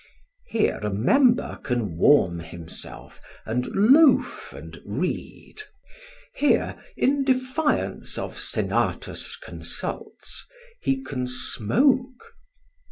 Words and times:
Here 0.47 0.79
a 0.81 0.89
member 0.91 1.59
can 1.61 1.95
warm 1.95 2.39
himself 2.39 3.21
and 3.45 3.67
loaf 3.67 4.51
and 4.51 4.81
read; 4.83 5.61
here, 6.33 6.75
in 6.97 7.23
defiance 7.23 8.17
of 8.17 8.39
Senatus 8.39 9.35
consults, 9.37 10.47
he 10.81 11.03
can 11.03 11.27
smoke. 11.27 12.33